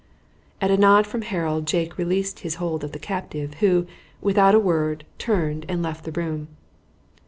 [0.59, 3.85] At a nod from Harold Jake released his hold of the captive, who,
[4.19, 6.47] without a word, turned and left the room.